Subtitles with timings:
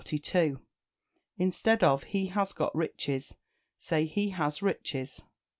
[1.37, 3.35] Instead of "He has got riches,"
[3.77, 5.23] say "He has riches."